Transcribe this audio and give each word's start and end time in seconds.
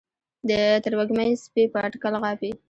د 0.49 0.51
تروږمۍ 0.83 1.31
سپي 1.43 1.63
په 1.73 1.77
اټکل 1.87 2.13
غاپي 2.23 2.51